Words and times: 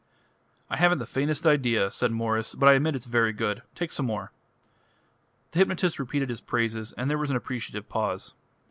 "Haven't 0.71 0.97
the 0.97 1.05
faintest 1.05 1.45
idea," 1.45 1.91
said 1.91 2.09
Mwres, 2.11 2.55
"but 2.57 2.67
I 2.67 2.73
admit 2.73 2.95
it's 2.95 3.05
very 3.05 3.31
good. 3.31 3.61
Take 3.75 3.91
some 3.91 4.07
more." 4.07 4.31
The 5.51 5.59
hypnotist 5.59 5.99
repeated 5.99 6.29
his 6.29 6.41
praises, 6.41 6.91
and 6.93 7.07
there 7.07 7.19
was 7.19 7.29
an 7.29 7.37
appreciative 7.37 7.87
pause. 7.87 8.33